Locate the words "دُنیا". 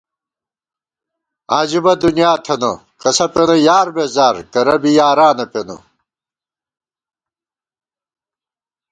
2.03-2.31